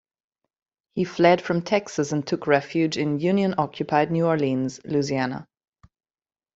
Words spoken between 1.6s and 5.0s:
Texas and took refuge in Union-occupied New Orleans,